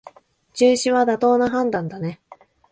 [0.55, 2.19] 中止は妥当な判断だね